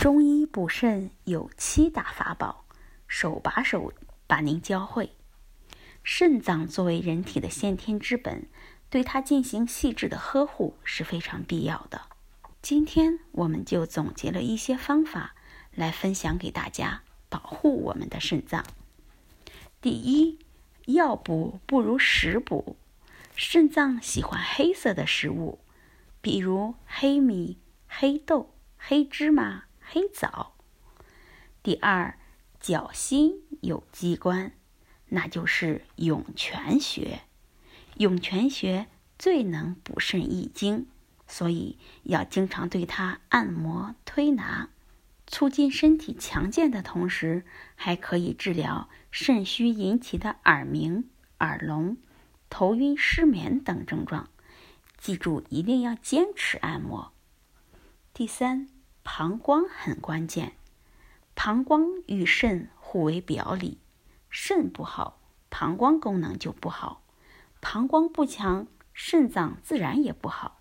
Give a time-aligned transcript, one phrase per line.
[0.00, 2.64] 中医补肾有七大法宝，
[3.08, 3.92] 手把手
[4.28, 5.16] 把您教会。
[6.04, 8.46] 肾脏作为人体的先天之本，
[8.88, 12.02] 对它进行细致的呵护是非常必要的。
[12.62, 15.34] 今天我们就总结了一些方法
[15.74, 18.64] 来分享给大家，保护我们的肾脏。
[19.80, 20.38] 第一，
[20.86, 22.76] 药补不如食补。
[23.34, 25.58] 肾脏喜欢黑色的食物，
[26.20, 27.58] 比如黑米、
[27.88, 30.54] 黑豆、黑芝麻、黑枣。
[31.62, 32.18] 第二，
[32.60, 34.52] 脚心有机关，
[35.08, 37.22] 那就是涌泉穴。
[37.96, 38.86] 涌泉穴
[39.18, 40.86] 最能补肾益精，
[41.26, 44.68] 所以要经常对它按摩推拿，
[45.26, 47.44] 促进身体强健的同时，
[47.74, 51.08] 还可以治疗肾虚引起的耳鸣、
[51.40, 51.96] 耳聋。
[52.50, 54.30] 头晕、失眠等症状，
[54.96, 57.12] 记住一定要坚持按摩。
[58.14, 58.68] 第三，
[59.10, 60.52] 膀胱很关键，
[61.34, 63.78] 膀胱与肾互为表里，
[64.28, 67.00] 肾不好，膀胱功能就不好；
[67.58, 70.60] 膀胱不强，肾脏自然也不好。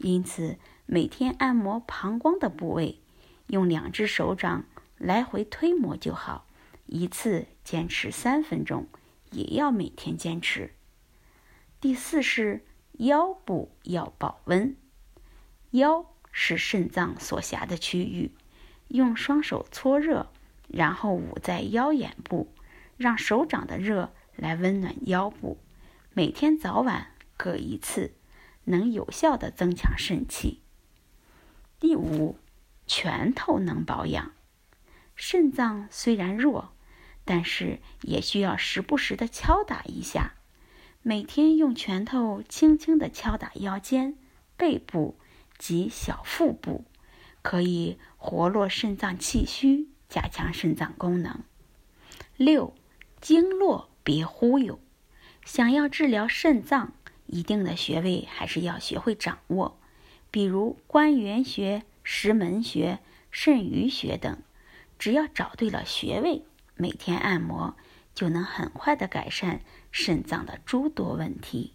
[0.00, 3.00] 因此，每天按摩膀胱的部位，
[3.46, 4.66] 用两只手掌
[4.98, 6.46] 来回推摩就好，
[6.84, 8.86] 一次坚持三分钟，
[9.30, 10.74] 也要每天坚持。
[11.80, 12.66] 第四是
[12.98, 14.76] 腰部要保温，
[15.70, 16.04] 腰
[16.40, 18.30] 是肾脏所辖的区域，
[18.86, 20.30] 用双手搓热，
[20.68, 22.54] 然后捂在腰眼部，
[22.96, 25.58] 让手掌的热来温暖腰部。
[26.12, 28.14] 每天早晚各一次，
[28.64, 30.60] 能有效的增强肾气。
[31.80, 32.38] 第五，
[32.86, 34.30] 拳头能保养，
[35.16, 36.72] 肾脏虽然弱，
[37.24, 40.34] 但是也需要时不时的敲打一下。
[41.02, 44.16] 每天用拳头轻轻地敲打腰间、
[44.56, 45.18] 背部
[45.58, 46.84] 及小腹部，
[47.42, 51.42] 可以活络肾脏气虚，加强肾脏功能。
[52.36, 52.74] 六，
[53.20, 54.78] 经络别忽悠。
[55.44, 56.92] 想要治疗肾脏，
[57.26, 59.78] 一定的穴位还是要学会掌握，
[60.30, 64.38] 比如关元穴、石门穴、肾俞穴等。
[64.98, 66.44] 只要找对了穴位，
[66.76, 67.76] 每天按摩。
[68.14, 69.60] 就能很快的改善
[69.92, 71.74] 肾脏的诸多问题。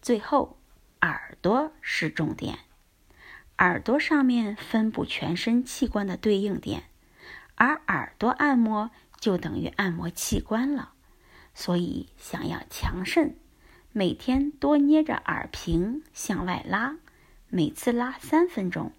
[0.00, 0.56] 最后，
[1.02, 2.60] 耳朵是重点，
[3.64, 6.84] 耳朵上面分布全身器官的对应点，
[7.54, 10.92] 而耳朵按摩就等于按摩器官了。
[11.54, 13.38] 所以，想要强肾，
[13.90, 16.96] 每天多捏着耳屏向外拉，
[17.48, 18.92] 每次拉三分钟，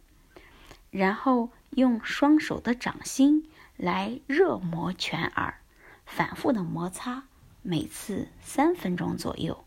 [0.90, 3.48] 然后用双手的掌心
[3.78, 5.60] 来热摩全耳。
[6.08, 7.26] 反复的摩擦，
[7.62, 9.64] 每次三分钟左右。